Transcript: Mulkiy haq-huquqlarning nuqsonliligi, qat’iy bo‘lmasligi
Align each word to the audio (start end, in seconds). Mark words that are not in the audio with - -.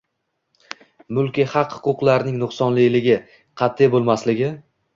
Mulkiy 1.17 1.47
haq-huquqlarning 1.51 2.41
nuqsonliligi, 2.45 3.21
qat’iy 3.63 3.95
bo‘lmasligi 3.97 4.53